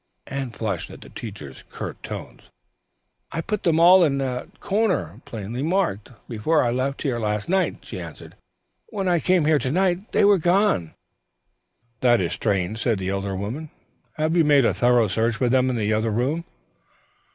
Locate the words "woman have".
13.35-14.35